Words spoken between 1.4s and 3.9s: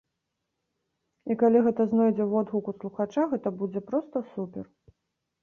калі гэта знойдзе водгук у слухача, гэта будзе